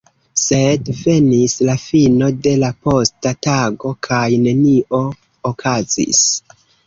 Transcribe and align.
Sed 0.43 0.87
venis 0.99 1.53
la 1.67 1.75
fino 1.81 2.29
de 2.47 2.53
la 2.63 2.71
posta 2.87 3.33
tago, 3.47 3.91
kaj 4.09 4.23
nenio 4.49 5.03
okazis. 5.53 6.25